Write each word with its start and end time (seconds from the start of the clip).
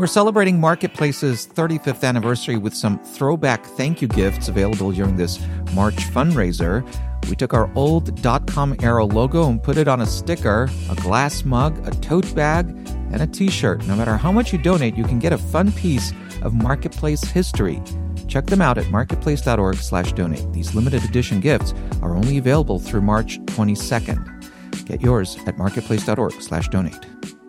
We're 0.00 0.06
celebrating 0.06 0.58
Marketplace's 0.58 1.46
35th 1.46 2.04
anniversary 2.04 2.56
with 2.56 2.74
some 2.74 2.98
throwback 3.00 3.62
thank 3.62 4.00
you 4.00 4.08
gifts 4.08 4.48
available 4.48 4.92
during 4.92 5.16
this 5.16 5.38
March 5.74 5.96
fundraiser. 5.96 6.82
We 7.28 7.36
took 7.36 7.52
our 7.52 7.70
old 7.74 8.10
.com 8.46 8.74
era 8.80 9.04
logo 9.04 9.50
and 9.50 9.62
put 9.62 9.76
it 9.76 9.88
on 9.88 10.00
a 10.00 10.06
sticker, 10.06 10.70
a 10.88 10.94
glass 10.94 11.44
mug, 11.44 11.86
a 11.86 11.90
tote 11.90 12.34
bag, 12.34 12.66
and 13.12 13.20
a 13.20 13.26
t-shirt. 13.26 13.86
No 13.86 13.94
matter 13.94 14.16
how 14.16 14.32
much 14.32 14.54
you 14.54 14.58
donate, 14.58 14.96
you 14.96 15.04
can 15.04 15.18
get 15.18 15.34
a 15.34 15.38
fun 15.38 15.70
piece 15.70 16.14
of 16.40 16.54
Marketplace 16.54 17.22
history. 17.22 17.82
Check 18.26 18.46
them 18.46 18.62
out 18.62 18.78
at 18.78 18.88
marketplace.org 18.90 19.76
slash 19.76 20.14
donate. 20.14 20.50
These 20.54 20.74
limited 20.74 21.04
edition 21.04 21.40
gifts 21.40 21.74
are 22.00 22.16
only 22.16 22.38
available 22.38 22.78
through 22.78 23.02
March 23.02 23.38
22nd. 23.40 24.86
Get 24.86 25.02
yours 25.02 25.36
at 25.46 25.58
marketplace.org/donate. 25.58 27.39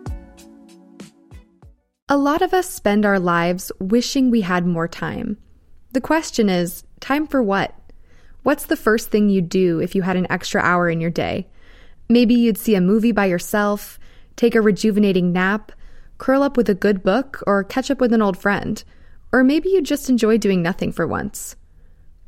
A 2.12 2.18
lot 2.18 2.42
of 2.42 2.52
us 2.52 2.68
spend 2.68 3.06
our 3.06 3.18
lives 3.18 3.72
wishing 3.80 4.30
we 4.30 4.42
had 4.42 4.66
more 4.66 4.86
time. 4.86 5.38
The 5.92 6.00
question 6.02 6.50
is, 6.50 6.84
time 7.00 7.26
for 7.26 7.42
what? 7.42 7.74
What's 8.42 8.66
the 8.66 8.76
first 8.76 9.10
thing 9.10 9.30
you'd 9.30 9.48
do 9.48 9.78
if 9.78 9.94
you 9.94 10.02
had 10.02 10.18
an 10.18 10.30
extra 10.30 10.60
hour 10.60 10.90
in 10.90 11.00
your 11.00 11.08
day? 11.08 11.48
Maybe 12.10 12.34
you'd 12.34 12.58
see 12.58 12.74
a 12.74 12.82
movie 12.82 13.12
by 13.12 13.24
yourself, 13.24 13.98
take 14.36 14.54
a 14.54 14.60
rejuvenating 14.60 15.32
nap, 15.32 15.72
curl 16.18 16.42
up 16.42 16.58
with 16.58 16.68
a 16.68 16.74
good 16.74 17.02
book, 17.02 17.42
or 17.46 17.64
catch 17.64 17.90
up 17.90 17.98
with 17.98 18.12
an 18.12 18.20
old 18.20 18.36
friend. 18.36 18.84
Or 19.32 19.42
maybe 19.42 19.70
you 19.70 19.80
just 19.80 20.10
enjoy 20.10 20.36
doing 20.36 20.60
nothing 20.60 20.92
for 20.92 21.06
once. 21.06 21.56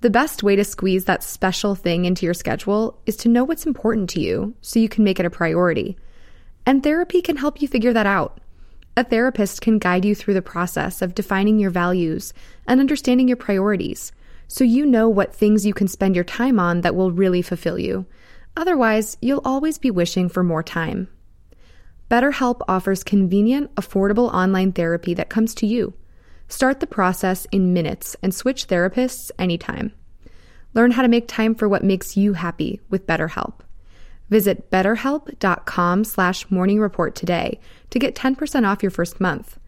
The 0.00 0.08
best 0.08 0.42
way 0.42 0.56
to 0.56 0.64
squeeze 0.64 1.04
that 1.04 1.22
special 1.22 1.74
thing 1.74 2.06
into 2.06 2.24
your 2.24 2.32
schedule 2.32 3.02
is 3.04 3.16
to 3.18 3.28
know 3.28 3.44
what's 3.44 3.66
important 3.66 4.08
to 4.10 4.20
you 4.22 4.54
so 4.62 4.78
you 4.80 4.88
can 4.88 5.04
make 5.04 5.20
it 5.20 5.26
a 5.26 5.30
priority. 5.30 5.98
And 6.64 6.82
therapy 6.82 7.20
can 7.20 7.36
help 7.36 7.60
you 7.60 7.68
figure 7.68 7.92
that 7.92 8.06
out. 8.06 8.40
A 8.96 9.04
therapist 9.04 9.60
can 9.60 9.78
guide 9.78 10.04
you 10.04 10.14
through 10.14 10.34
the 10.34 10.42
process 10.42 11.02
of 11.02 11.14
defining 11.14 11.58
your 11.58 11.70
values 11.70 12.32
and 12.66 12.80
understanding 12.80 13.26
your 13.26 13.36
priorities 13.36 14.12
so 14.46 14.62
you 14.62 14.86
know 14.86 15.08
what 15.08 15.34
things 15.34 15.66
you 15.66 15.74
can 15.74 15.88
spend 15.88 16.14
your 16.14 16.24
time 16.24 16.60
on 16.60 16.82
that 16.82 16.94
will 16.94 17.10
really 17.10 17.42
fulfill 17.42 17.78
you. 17.78 18.06
Otherwise, 18.56 19.16
you'll 19.20 19.42
always 19.44 19.78
be 19.78 19.90
wishing 19.90 20.28
for 20.28 20.44
more 20.44 20.62
time. 20.62 21.08
BetterHelp 22.10 22.60
offers 22.68 23.02
convenient, 23.02 23.74
affordable 23.74 24.32
online 24.32 24.70
therapy 24.70 25.14
that 25.14 25.30
comes 25.30 25.54
to 25.54 25.66
you. 25.66 25.94
Start 26.46 26.80
the 26.80 26.86
process 26.86 27.46
in 27.50 27.72
minutes 27.72 28.14
and 28.22 28.34
switch 28.34 28.68
therapists 28.68 29.30
anytime. 29.38 29.92
Learn 30.74 30.92
how 30.92 31.02
to 31.02 31.08
make 31.08 31.26
time 31.26 31.54
for 31.54 31.68
what 31.68 31.82
makes 31.82 32.16
you 32.16 32.34
happy 32.34 32.80
with 32.90 33.06
BetterHelp. 33.06 33.63
Visit 34.30 34.70
betterhelp.com 34.70 36.04
slash 36.04 36.50
morning 36.50 36.80
report 36.80 37.14
today 37.14 37.60
to 37.90 37.98
get 37.98 38.14
10% 38.14 38.66
off 38.66 38.82
your 38.82 38.90
first 38.90 39.20
month. 39.20 39.58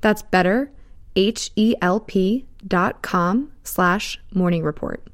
That's 0.00 0.22
better, 0.22 0.70
H-E-L-P 1.16 2.46
slash 3.64 4.20
morning 4.32 4.62
report. 4.62 5.08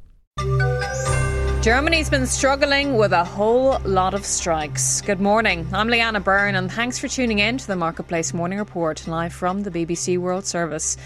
Germany's 1.63 2.09
been 2.09 2.27
struggling 2.27 2.97
with 2.97 3.13
a 3.13 3.25
whole 3.25 3.79
lot 3.81 4.15
of 4.15 4.25
strikes. 4.25 5.01
Good 5.01 5.21
morning. 5.21 5.67
I'm 5.73 5.89
Leanna 5.89 6.21
Byrne, 6.21 6.55
and 6.55 6.71
thanks 6.71 6.99
for 6.99 7.09
tuning 7.09 7.41
in 7.41 7.59
to 7.59 7.67
the 7.67 7.75
Marketplace 7.77 8.33
Morning 8.33 8.59
Report 8.59 9.07
live 9.09 9.33
from 9.33 9.65
the 9.65 9.71
BBC 9.71 10.19
World 10.19 10.47
Service. 10.47 10.97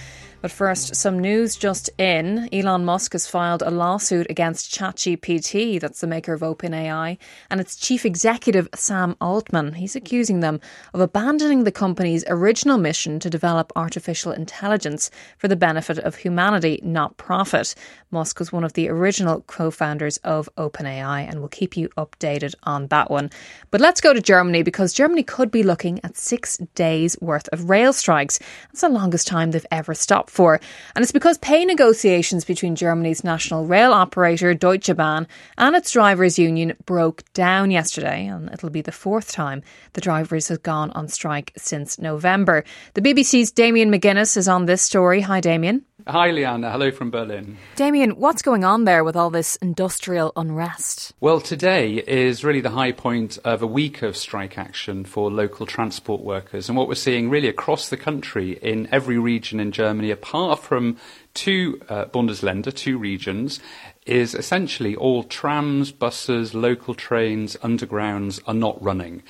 But 0.43 0.51
first, 0.51 0.97
some 0.97 1.21
news 1.21 1.55
just 1.55 1.89
in. 1.99 2.49
Elon 2.53 2.85
Musk 2.85 3.13
has 3.13 3.29
filed 3.29 3.63
a 3.63 3.71
lawsuit 3.71 4.27
against 4.29 4.75
ChatGPT, 4.75 5.79
that's 5.79 6.01
the 6.01 6.09
maker 6.09 6.33
of 6.33 6.41
OpenAI, 6.41 7.17
and 7.49 7.61
its 7.61 7.77
chief 7.77 8.05
executive, 8.05 8.69
Sam 8.75 9.15
Altman. 9.21 9.75
He's 9.75 9.95
accusing 9.95 10.41
them 10.41 10.61
of 10.95 11.01
abandoning 11.01 11.63
the 11.63 11.71
company's 11.71 12.25
original 12.27 12.77
mission 12.77 13.21
to 13.21 13.31
develop 13.31 13.73
artificial 13.77 14.33
intelligence 14.33 15.13
for 15.39 15.47
the 15.47 15.55
benefit 15.55 15.99
of 15.99 16.17
humanity, 16.17 16.81
not 16.83 17.17
profit. 17.19 17.77
Musk 18.11 18.41
was 18.41 18.53
one 18.53 18.65
of 18.65 18.73
the 18.73 18.89
original 18.89 19.43
co 19.43 19.71
founders 19.71 20.17
of 20.19 20.49
OpenAI, 20.59 21.21
and 21.21 21.39
we'll 21.39 21.49
keep 21.49 21.77
you 21.77 21.89
updated 21.91 22.57
on 22.65 22.89
that 22.89 23.13
one. 23.13 23.31
But 23.71 23.81
let's 23.81 24.01
go 24.01 24.13
to 24.13 24.21
Germany 24.21 24.65
because 24.65 24.93
Germany 24.93 25.23
could 25.23 25.53
be 25.53 25.63
looking 25.63 26.01
at 26.03 26.17
six 26.17 26.57
days' 26.75 27.17
worth 27.21 27.49
of 27.53 27.71
rail 27.71 27.93
strikes. 27.93 28.41
That's 28.67 28.81
the 28.81 28.89
longest 28.89 29.29
time 29.29 29.53
they've 29.53 29.65
ever 29.71 29.95
stopped 29.95 30.32
for. 30.33 30.61
And 30.97 31.03
it's 31.03 31.13
because 31.13 31.37
pay 31.39 31.65
negotiations 31.65 32.45
between 32.45 32.75
Germany's 32.75 33.23
national 33.23 33.67
rail 33.67 33.93
operator 33.93 34.55
Deutsche 34.55 34.97
Bahn 34.97 35.29
and 35.59 35.77
its 35.77 35.93
drivers' 35.93 36.39
union 36.39 36.75
broke 36.87 37.23
down 37.35 37.71
yesterday, 37.71 38.27
and 38.27 38.51
it'll 38.51 38.71
be 38.71 38.81
the 38.81 38.93
fourth 38.93 39.31
time 39.31 39.63
the 39.93 40.01
drivers 40.01 40.49
have 40.49 40.63
gone 40.63 40.91
on 40.93 41.09
strike 41.09 41.53
since 41.57 41.99
November. 41.99 42.65
The 42.95 43.03
BBC's 43.03 43.53
Damien 43.53 43.93
McGuinness 43.93 44.37
is 44.37 44.49
on 44.49 44.65
this 44.65 44.83
story. 44.83 45.21
Hi, 45.21 45.41
Damien. 45.41 45.85
Hi, 46.07 46.33
Leanna. 46.33 46.73
Hello 46.73 46.91
from 46.91 47.13
Berlin. 47.13 47.59
Damien, 47.77 48.13
what's 48.13 48.43
going 48.43 48.65
on 48.65 48.85
there 48.85 49.05
with 49.05 49.15
all 49.15 49.31
this 49.31 49.55
industrial 49.57 50.33
unrest? 50.35 51.13
Well, 51.21 51.41
today 51.41 51.95
is 51.95 52.43
really 52.43 52.61
the 52.61 52.71
high 52.71 52.91
point 52.91 53.39
of 53.45 53.63
a 53.63 53.69
week 53.69 54.03
of 54.03 54.17
strike 54.17 54.59
action 54.59 55.05
for 55.05 55.31
local 55.31 55.65
transport 55.65 56.23
workers. 56.23 56.69
And 56.69 56.77
what 56.77 56.89
we're 56.89 56.97
seeing 56.97 57.31
really 57.31 57.47
across 57.47 57.89
the 57.89 57.97
country 57.97 58.59
in 58.63 58.89
every 58.91 59.17
region 59.17 59.61
in 59.61 59.71
Germany, 59.71 60.11
apart 60.11 60.59
from 60.59 60.97
two 61.35 61.81
uh, 61.89 62.07
Bundesländer, 62.07 62.75
two 62.75 62.99
regions, 62.99 63.61
is 64.05 64.35
essentially 64.35 64.97
all 64.97 65.23
trams, 65.23 65.93
buses, 65.93 66.53
local 66.53 66.95
trains, 66.95 67.57
undergrounds 67.59 68.41
are 68.47 68.55
not 68.55 68.83
running 68.83 69.23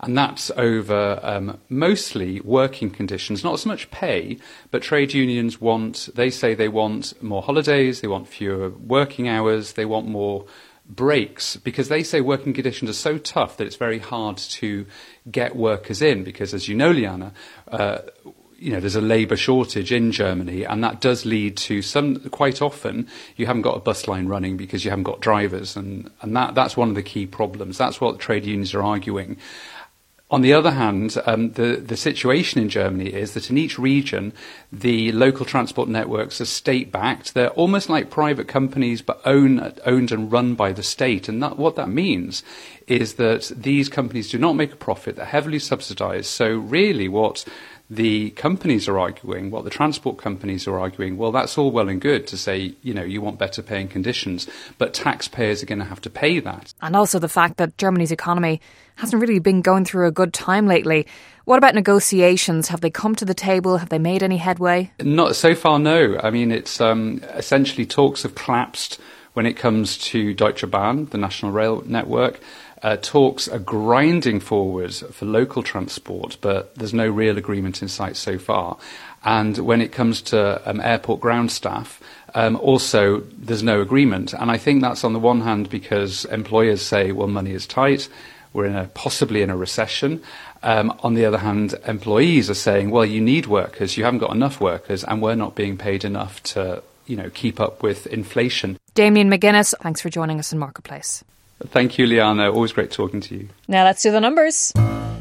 and 0.00 0.16
that's 0.16 0.50
over 0.56 1.20
um, 1.22 1.58
mostly 1.68 2.40
working 2.40 2.90
conditions, 2.90 3.44
not 3.44 3.58
so 3.58 3.68
much 3.68 3.90
pay, 3.90 4.38
but 4.70 4.82
trade 4.82 5.12
unions 5.12 5.60
want, 5.60 6.08
they 6.14 6.30
say 6.30 6.54
they 6.54 6.68
want 6.68 7.22
more 7.22 7.42
holidays, 7.42 8.00
they 8.00 8.08
want 8.08 8.26
fewer 8.26 8.70
working 8.70 9.28
hours, 9.28 9.74
they 9.74 9.84
want 9.84 10.08
more 10.08 10.46
breaks 10.88 11.56
because 11.56 11.88
they 11.88 12.02
say 12.02 12.20
working 12.20 12.52
conditions 12.52 12.90
are 12.90 12.94
so 12.94 13.16
tough 13.16 13.56
that 13.58 13.66
it's 13.66 13.76
very 13.76 14.00
hard 14.00 14.36
to 14.36 14.84
get 15.30 15.54
workers 15.54 16.02
in 16.02 16.24
because 16.24 16.52
as 16.52 16.66
you 16.66 16.74
know 16.74 16.90
Leanna 16.90 17.32
uh, 17.68 17.98
you 18.60 18.72
know, 18.72 18.78
there's 18.78 18.94
a 18.94 19.00
labour 19.00 19.36
shortage 19.36 19.90
in 19.90 20.12
Germany, 20.12 20.64
and 20.64 20.84
that 20.84 21.00
does 21.00 21.24
lead 21.24 21.56
to 21.56 21.80
some. 21.80 22.20
Quite 22.28 22.60
often, 22.60 23.08
you 23.36 23.46
haven't 23.46 23.62
got 23.62 23.74
a 23.74 23.80
bus 23.80 24.06
line 24.06 24.26
running 24.26 24.58
because 24.58 24.84
you 24.84 24.90
haven't 24.90 25.04
got 25.04 25.20
drivers, 25.20 25.76
and 25.76 26.10
and 26.20 26.36
that 26.36 26.54
that's 26.54 26.76
one 26.76 26.90
of 26.90 26.94
the 26.94 27.02
key 27.02 27.26
problems. 27.26 27.78
That's 27.78 28.02
what 28.02 28.18
trade 28.18 28.44
unions 28.44 28.74
are 28.74 28.82
arguing. 28.82 29.38
On 30.30 30.42
the 30.42 30.52
other 30.52 30.70
hand, 30.70 31.16
um, 31.26 31.52
the, 31.52 31.82
the 31.84 31.96
situation 31.96 32.62
in 32.62 32.68
Germany 32.68 33.08
is 33.12 33.34
that 33.34 33.50
in 33.50 33.58
each 33.58 33.80
region, 33.80 34.32
the 34.70 35.10
local 35.10 35.44
transport 35.44 35.88
networks 35.88 36.40
are 36.40 36.44
state 36.44 36.92
backed. 36.92 37.34
They're 37.34 37.50
almost 37.50 37.88
like 37.88 38.10
private 38.10 38.46
companies, 38.46 39.02
but 39.02 39.20
own, 39.24 39.72
owned 39.84 40.12
and 40.12 40.30
run 40.30 40.54
by 40.54 40.72
the 40.72 40.84
state. 40.84 41.28
And 41.28 41.42
that, 41.42 41.58
what 41.58 41.74
that 41.74 41.88
means 41.88 42.44
is 42.86 43.14
that 43.14 43.50
these 43.56 43.88
companies 43.88 44.30
do 44.30 44.38
not 44.38 44.54
make 44.54 44.72
a 44.72 44.76
profit, 44.76 45.16
they're 45.16 45.24
heavily 45.24 45.58
subsidized. 45.58 46.26
So, 46.26 46.54
really, 46.54 47.08
what 47.08 47.44
the 47.90 48.30
companies 48.30 48.86
are 48.86 49.00
arguing, 49.00 49.50
what 49.50 49.64
the 49.64 49.70
transport 49.70 50.16
companies 50.16 50.68
are 50.68 50.78
arguing, 50.78 51.16
well, 51.16 51.32
that's 51.32 51.58
all 51.58 51.72
well 51.72 51.88
and 51.88 52.00
good 52.00 52.24
to 52.28 52.38
say, 52.38 52.72
you 52.82 52.94
know, 52.94 53.02
you 53.02 53.20
want 53.20 53.36
better 53.36 53.62
paying 53.62 53.88
conditions, 53.88 54.48
but 54.78 54.94
taxpayers 54.94 55.60
are 55.60 55.66
going 55.66 55.80
to 55.80 55.84
have 55.84 56.00
to 56.02 56.10
pay 56.10 56.38
that. 56.38 56.72
And 56.80 56.94
also 56.94 57.18
the 57.18 57.28
fact 57.28 57.56
that 57.56 57.76
Germany's 57.78 58.12
economy 58.12 58.60
hasn't 58.94 59.20
really 59.20 59.40
been 59.40 59.60
going 59.60 59.84
through 59.84 60.06
a 60.06 60.12
good 60.12 60.32
time 60.32 60.68
lately. 60.68 61.06
What 61.46 61.58
about 61.58 61.74
negotiations? 61.74 62.68
Have 62.68 62.80
they 62.80 62.90
come 62.90 63.16
to 63.16 63.24
the 63.24 63.34
table? 63.34 63.78
Have 63.78 63.88
they 63.88 63.98
made 63.98 64.22
any 64.22 64.36
headway? 64.36 64.92
Not 65.00 65.34
so 65.34 65.56
far, 65.56 65.80
no. 65.80 66.16
I 66.22 66.30
mean, 66.30 66.52
it's 66.52 66.80
um, 66.80 67.20
essentially 67.30 67.86
talks 67.86 68.22
have 68.22 68.36
collapsed 68.36 69.00
when 69.32 69.46
it 69.46 69.54
comes 69.54 69.98
to 69.98 70.34
Deutsche 70.34 70.68
Bahn, 70.70 71.06
the 71.06 71.18
national 71.18 71.50
rail 71.52 71.82
network. 71.86 72.40
Uh, 72.82 72.96
talks 72.96 73.46
are 73.48 73.58
grinding 73.58 74.40
forward 74.40 74.94
for 74.94 75.26
local 75.26 75.62
transport, 75.62 76.36
but 76.40 76.74
there's 76.74 76.94
no 76.94 77.08
real 77.08 77.36
agreement 77.36 77.82
in 77.82 77.88
sight 77.88 78.16
so 78.16 78.38
far. 78.38 78.78
And 79.22 79.58
when 79.58 79.82
it 79.82 79.92
comes 79.92 80.22
to 80.22 80.68
um, 80.68 80.80
airport 80.80 81.20
ground 81.20 81.52
staff, 81.52 82.02
um, 82.34 82.56
also 82.56 83.20
there's 83.38 83.62
no 83.62 83.80
agreement. 83.80 84.32
And 84.32 84.50
I 84.50 84.56
think 84.56 84.80
that's 84.80 85.04
on 85.04 85.12
the 85.12 85.18
one 85.18 85.42
hand 85.42 85.68
because 85.68 86.24
employers 86.26 86.80
say, 86.80 87.12
well, 87.12 87.28
money 87.28 87.52
is 87.52 87.66
tight, 87.66 88.08
we're 88.52 88.66
in 88.66 88.76
a, 88.76 88.86
possibly 88.86 89.42
in 89.42 89.50
a 89.50 89.56
recession. 89.56 90.22
Um, 90.62 90.98
on 91.02 91.14
the 91.14 91.24
other 91.24 91.38
hand, 91.38 91.74
employees 91.86 92.48
are 92.50 92.54
saying, 92.54 92.90
well, 92.90 93.04
you 93.04 93.20
need 93.20 93.46
workers, 93.46 93.96
you 93.96 94.04
haven't 94.04 94.20
got 94.20 94.34
enough 94.34 94.60
workers, 94.60 95.04
and 95.04 95.22
we're 95.22 95.34
not 95.34 95.54
being 95.54 95.76
paid 95.76 96.04
enough 96.04 96.42
to 96.44 96.82
you 97.06 97.16
know, 97.16 97.30
keep 97.30 97.60
up 97.60 97.82
with 97.82 98.06
inflation. 98.06 98.78
Damien 98.94 99.28
McGuinness, 99.28 99.74
thanks 99.80 100.00
for 100.00 100.10
joining 100.10 100.38
us 100.38 100.52
in 100.52 100.58
Marketplace. 100.58 101.24
Thank 101.68 101.98
you, 101.98 102.06
Leanna. 102.06 102.50
Always 102.50 102.72
great 102.72 102.90
talking 102.90 103.20
to 103.20 103.34
you. 103.34 103.48
Now 103.68 103.84
let's 103.84 104.02
do 104.02 104.10
the 104.10 104.20
numbers. 104.20 104.72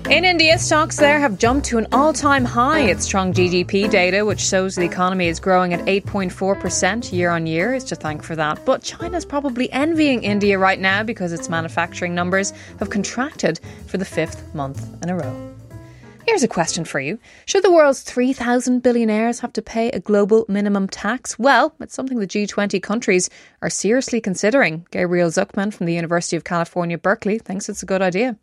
In 0.09 0.25
India, 0.25 0.57
stocks 0.57 0.97
there 0.97 1.19
have 1.19 1.37
jumped 1.37 1.67
to 1.67 1.77
an 1.77 1.85
all 1.91 2.13
time 2.13 2.43
high. 2.43 2.79
It's 2.79 3.05
strong 3.05 3.31
GDP 3.31 3.87
data, 3.87 4.25
which 4.25 4.39
shows 4.39 4.75
the 4.75 4.81
economy 4.81 5.27
is 5.27 5.39
growing 5.39 5.71
at 5.71 5.85
8.4% 5.85 7.13
year 7.13 7.29
on 7.29 7.45
year, 7.45 7.75
is 7.75 7.83
to 7.85 7.95
thank 7.95 8.23
for 8.23 8.35
that. 8.35 8.65
But 8.65 8.81
China's 8.81 9.23
probably 9.23 9.71
envying 9.71 10.23
India 10.23 10.57
right 10.57 10.79
now 10.79 11.03
because 11.03 11.31
its 11.31 11.47
manufacturing 11.47 12.15
numbers 12.15 12.53
have 12.79 12.89
contracted 12.89 13.59
for 13.85 13.97
the 13.97 14.05
fifth 14.05 14.51
month 14.55 14.83
in 15.03 15.09
a 15.09 15.15
row. 15.15 15.58
Here's 16.29 16.43
a 16.43 16.47
question 16.47 16.85
for 16.85 16.99
you. 16.99 17.17
Should 17.47 17.63
the 17.63 17.71
world's 17.71 18.03
3,000 18.03 18.83
billionaires 18.83 19.39
have 19.39 19.51
to 19.53 19.63
pay 19.63 19.89
a 19.89 19.99
global 19.99 20.45
minimum 20.47 20.87
tax? 20.87 21.39
Well, 21.39 21.73
it's 21.79 21.95
something 21.95 22.19
the 22.19 22.27
G20 22.27 22.83
countries 22.83 23.31
are 23.63 23.69
seriously 23.71 24.21
considering. 24.21 24.85
Gabriel 24.91 25.31
Zucman 25.31 25.73
from 25.73 25.87
the 25.87 25.95
University 25.95 26.35
of 26.37 26.43
California, 26.43 26.99
Berkeley, 26.99 27.39
thinks 27.39 27.67
it's 27.67 27.81
a 27.81 27.87
good 27.87 28.03
idea. 28.03 28.37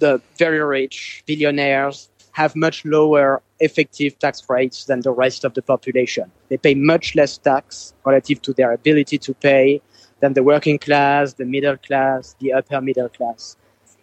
The 0.00 0.20
very 0.36 0.60
rich 0.60 1.22
billionaires 1.26 2.10
have 2.32 2.56
much 2.56 2.84
lower 2.84 3.40
effective 3.60 4.18
tax 4.18 4.42
rates 4.48 4.86
than 4.86 5.02
the 5.02 5.12
rest 5.12 5.44
of 5.44 5.54
the 5.54 5.62
population. 5.62 6.32
They 6.48 6.56
pay 6.56 6.74
much 6.74 7.14
less 7.14 7.38
tax 7.38 7.94
relative 8.04 8.42
to 8.42 8.52
their 8.52 8.72
ability 8.72 9.16
to 9.18 9.32
pay 9.32 9.80
than 10.18 10.32
the 10.32 10.42
working 10.42 10.80
class, 10.80 11.34
the 11.34 11.44
middle 11.44 11.76
class, 11.76 12.34
the 12.40 12.54
upper 12.54 12.80
middle 12.80 13.08
class. 13.08 13.56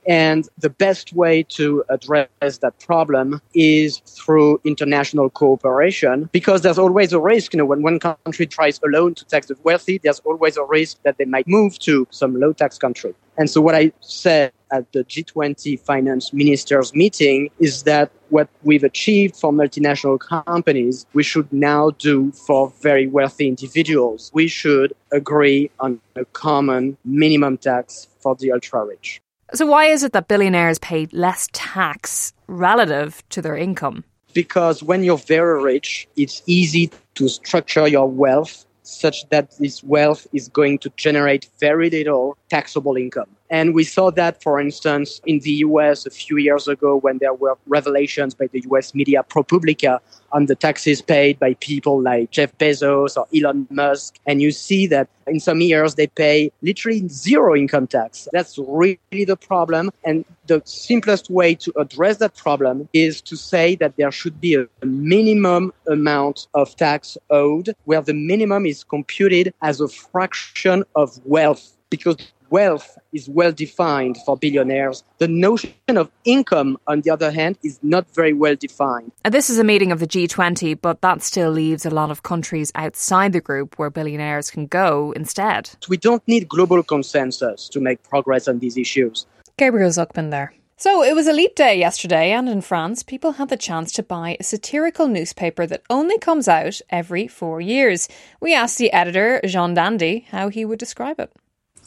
And 0.07 0.47
the 0.57 0.69
best 0.69 1.13
way 1.13 1.43
to 1.49 1.83
address 1.89 2.27
that 2.41 2.79
problem 2.79 3.41
is 3.53 3.99
through 4.05 4.61
international 4.63 5.29
cooperation 5.29 6.29
because 6.31 6.61
there's 6.61 6.77
always 6.77 7.11
a 7.13 7.19
risk, 7.19 7.53
you 7.53 7.57
know, 7.57 7.65
when 7.65 7.81
one 7.81 7.99
country 7.99 8.45
tries 8.45 8.79
alone 8.83 9.15
to 9.15 9.25
tax 9.25 9.47
the 9.47 9.57
wealthy, 9.63 9.97
there's 9.97 10.19
always 10.19 10.57
a 10.57 10.63
risk 10.63 11.01
that 11.03 11.17
they 11.17 11.25
might 11.25 11.47
move 11.47 11.79
to 11.79 12.07
some 12.11 12.39
low 12.39 12.53
tax 12.53 12.77
country. 12.77 13.13
And 13.37 13.49
so 13.49 13.59
what 13.61 13.75
I 13.75 13.91
said 13.99 14.53
at 14.71 14.91
the 14.93 15.03
G20 15.03 15.79
finance 15.79 16.31
ministers 16.33 16.93
meeting 16.93 17.49
is 17.59 17.83
that 17.83 18.11
what 18.29 18.47
we've 18.63 18.83
achieved 18.83 19.35
for 19.35 19.51
multinational 19.51 20.19
companies, 20.19 21.05
we 21.13 21.23
should 21.23 21.51
now 21.51 21.91
do 21.91 22.31
for 22.31 22.71
very 22.81 23.07
wealthy 23.07 23.47
individuals. 23.47 24.31
We 24.33 24.47
should 24.47 24.93
agree 25.11 25.69
on 25.79 25.99
a 26.15 26.25
common 26.25 26.97
minimum 27.03 27.57
tax 27.57 28.07
for 28.19 28.35
the 28.35 28.51
ultra 28.51 28.85
rich. 28.85 29.21
So, 29.53 29.65
why 29.65 29.85
is 29.85 30.03
it 30.03 30.13
that 30.13 30.27
billionaires 30.27 30.79
pay 30.79 31.07
less 31.11 31.49
tax 31.53 32.33
relative 32.47 33.21
to 33.29 33.41
their 33.41 33.55
income? 33.55 34.03
Because 34.33 34.81
when 34.81 35.03
you're 35.03 35.17
very 35.17 35.61
rich, 35.61 36.07
it's 36.17 36.41
easy 36.45 36.91
to 37.13 37.29
structure 37.29 37.87
your 37.87 38.09
wealth 38.09 38.65
such 38.81 39.27
that 39.29 39.57
this 39.57 39.83
wealth 39.83 40.27
is 40.33 40.47
going 40.49 40.77
to 40.79 40.89
generate 40.97 41.49
very 41.59 41.89
little 41.89 42.37
taxable 42.49 42.97
income. 42.97 43.29
And 43.49 43.75
we 43.75 43.83
saw 43.83 44.09
that, 44.11 44.41
for 44.41 44.59
instance, 44.59 45.21
in 45.25 45.39
the 45.39 45.51
US 45.51 46.05
a 46.05 46.09
few 46.09 46.37
years 46.37 46.67
ago 46.67 46.95
when 46.95 47.19
there 47.19 47.33
were 47.33 47.57
revelations 47.67 48.33
by 48.33 48.47
the 48.47 48.63
US 48.71 48.95
media 48.95 49.23
ProPublica 49.23 49.99
on 50.31 50.47
the 50.47 50.55
taxes 50.55 51.01
paid 51.01 51.39
by 51.39 51.53
people 51.55 52.01
like 52.01 52.31
Jeff 52.31 52.57
Bezos 52.57 53.15
or 53.15 53.27
Elon 53.35 53.67
Musk. 53.69 54.19
And 54.25 54.41
you 54.41 54.51
see 54.51 54.87
that 54.87 55.07
in 55.27 55.39
some 55.39 55.61
years 55.61 55.95
they 55.95 56.07
pay 56.07 56.51
literally 56.61 57.07
zero 57.07 57.55
income 57.55 57.87
tax. 57.87 58.27
That's 58.33 58.57
really 58.57 59.25
the 59.25 59.37
problem. 59.37 59.91
And 60.03 60.25
the 60.47 60.61
simplest 60.65 61.29
way 61.29 61.55
to 61.55 61.71
address 61.77 62.17
that 62.17 62.35
problem 62.35 62.89
is 62.93 63.21
to 63.21 63.37
say 63.37 63.75
that 63.75 63.95
there 63.97 64.11
should 64.11 64.41
be 64.41 64.55
a 64.55 64.67
minimum 64.85 65.71
amount 65.87 66.47
of 66.53 66.75
tax 66.75 67.17
owed 67.29 67.75
where 67.85 68.01
the 68.01 68.13
minimum 68.13 68.65
is 68.65 68.83
computed 68.83 69.53
as 69.61 69.79
a 69.79 69.87
fraction 69.87 70.83
of 70.95 71.23
wealth 71.25 71.71
because 71.89 72.17
wealth 72.49 72.97
is 73.13 73.29
well 73.29 73.51
defined 73.51 74.17
for 74.25 74.37
billionaires. 74.37 75.03
The 75.17 75.27
notion 75.27 75.73
of 75.89 76.11
income, 76.23 76.77
on 76.87 77.01
the 77.01 77.11
other 77.11 77.31
hand, 77.31 77.57
is 77.63 77.79
not 77.81 78.05
very 78.13 78.33
well 78.33 78.55
defined. 78.55 79.11
And 79.23 79.33
this 79.33 79.49
is 79.49 79.59
a 79.59 79.63
meeting 79.63 79.91
of 79.91 79.99
the 79.99 80.07
G20, 80.07 80.79
but 80.81 81.01
that 81.01 81.21
still 81.21 81.51
leaves 81.51 81.85
a 81.85 81.89
lot 81.89 82.11
of 82.11 82.23
countries 82.23 82.71
outside 82.75 83.33
the 83.33 83.41
group 83.41 83.77
where 83.77 83.89
billionaires 83.89 84.51
can 84.51 84.67
go 84.67 85.11
instead. 85.15 85.71
We 85.87 85.97
don't 85.97 86.25
need 86.27 86.49
global 86.49 86.83
consensus 86.83 87.69
to 87.69 87.79
make 87.79 88.03
progress 88.03 88.47
on 88.47 88.59
these 88.59 88.77
issues. 88.77 89.25
Gabriel 89.57 89.89
Zucman 89.89 90.31
there. 90.31 90.53
So 90.77 91.03
it 91.03 91.15
was 91.15 91.25
a 91.25 91.31
leap 91.31 91.55
day 91.55 91.79
yesterday, 91.79 92.31
and 92.31 92.49
in 92.49 92.59
France, 92.59 93.01
people 93.01 93.33
had 93.33 93.47
the 93.47 93.55
chance 93.55 93.93
to 93.93 94.03
buy 94.03 94.35
a 94.37 94.43
satirical 94.43 95.07
newspaper 95.07 95.65
that 95.67 95.83
only 95.89 96.17
comes 96.17 96.49
out 96.49 96.81
every 96.89 97.27
four 97.27 97.61
years. 97.61 98.09
We 98.41 98.53
asked 98.53 98.77
the 98.77 98.91
editor, 98.91 99.39
Jean 99.45 99.73
d'Indy, 99.73 100.25
how 100.25 100.49
he 100.49 100.65
would 100.65 100.79
describe 100.79 101.21
it 101.21 101.31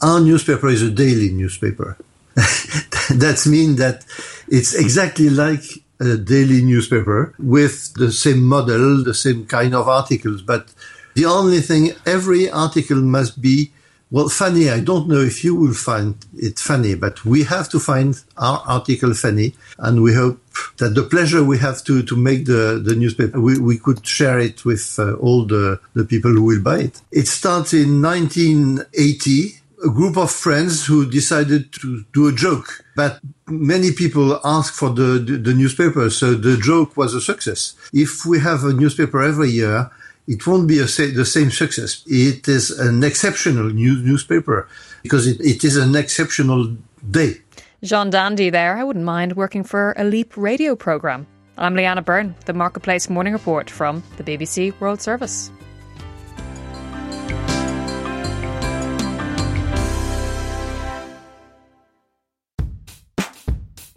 our 0.01 0.19
newspaper 0.19 0.67
is 0.67 0.81
a 0.81 0.91
daily 0.91 1.31
newspaper. 1.31 1.97
that 2.35 3.45
means 3.49 3.77
that 3.77 4.05
it's 4.47 4.73
exactly 4.73 5.29
like 5.29 5.63
a 5.99 6.17
daily 6.17 6.61
newspaper 6.61 7.33
with 7.37 7.93
the 7.95 8.11
same 8.11 8.43
model, 8.43 9.03
the 9.03 9.13
same 9.13 9.45
kind 9.45 9.75
of 9.75 9.87
articles. 9.87 10.41
But 10.41 10.73
the 11.15 11.25
only 11.25 11.59
thing, 11.59 11.91
every 12.05 12.49
article 12.49 12.97
must 12.97 13.41
be, 13.41 13.71
well, 14.11 14.29
funny. 14.29 14.69
I 14.69 14.79
don't 14.79 15.07
know 15.07 15.19
if 15.19 15.43
you 15.43 15.53
will 15.53 15.73
find 15.73 16.15
it 16.35 16.57
funny, 16.57 16.95
but 16.95 17.25
we 17.25 17.43
have 17.43 17.69
to 17.69 17.79
find 17.79 18.19
our 18.37 18.63
article 18.65 19.13
funny. 19.13 19.55
And 19.77 20.01
we 20.01 20.15
hope 20.15 20.41
that 20.77 20.95
the 20.95 21.03
pleasure 21.03 21.43
we 21.43 21.57
have 21.59 21.83
to, 21.83 22.01
to 22.03 22.15
make 22.15 22.45
the, 22.45 22.81
the 22.83 22.95
newspaper, 22.95 23.39
we, 23.39 23.59
we 23.59 23.77
could 23.77 24.05
share 24.07 24.39
it 24.39 24.65
with 24.65 24.95
uh, 24.97 25.13
all 25.15 25.45
the, 25.45 25.79
the 25.93 26.05
people 26.05 26.31
who 26.31 26.43
will 26.43 26.61
buy 26.61 26.79
it. 26.79 27.01
It 27.11 27.27
starts 27.27 27.73
in 27.73 28.01
1980 28.01 29.58
a 29.83 29.89
group 29.89 30.17
of 30.17 30.31
friends 30.31 30.85
who 30.85 31.09
decided 31.09 31.71
to 31.73 32.03
do 32.13 32.27
a 32.27 32.33
joke, 32.33 32.83
but 32.95 33.19
many 33.47 33.91
people 33.91 34.39
asked 34.43 34.73
for 34.73 34.89
the, 34.89 35.19
the, 35.19 35.37
the, 35.37 35.53
newspaper, 35.53 36.09
so 36.09 36.33
the 36.33 36.57
joke 36.57 36.97
was 36.97 37.13
a 37.13 37.21
success. 37.21 37.75
If 37.93 38.25
we 38.25 38.39
have 38.39 38.63
a 38.63 38.73
newspaper 38.73 39.21
every 39.21 39.49
year, 39.49 39.89
it 40.27 40.45
won't 40.45 40.67
be 40.67 40.79
a, 40.79 40.85
the 40.85 41.25
same 41.25 41.49
success. 41.49 42.03
It 42.05 42.47
is 42.47 42.71
an 42.71 43.03
exceptional 43.03 43.69
new, 43.69 43.95
newspaper 44.01 44.67
because 45.01 45.27
it, 45.27 45.39
it 45.39 45.63
is 45.63 45.77
an 45.77 45.95
exceptional 45.95 46.75
day. 47.09 47.41
Jean 47.83 48.09
d'Indy 48.09 48.51
there. 48.51 48.77
I 48.77 48.83
wouldn't 48.83 49.05
mind 49.05 49.35
working 49.35 49.63
for 49.63 49.93
a 49.97 50.03
Leap 50.03 50.35
radio 50.35 50.75
programme. 50.75 51.25
I'm 51.57 51.75
Leanna 51.75 52.01
Byrne, 52.01 52.35
the 52.45 52.53
Marketplace 52.53 53.09
Morning 53.09 53.33
Report 53.33 53.69
from 53.69 54.03
the 54.17 54.23
BBC 54.23 54.77
World 54.79 55.01
Service. 55.01 55.51